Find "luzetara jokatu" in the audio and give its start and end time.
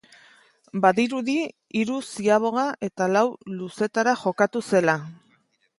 3.61-4.69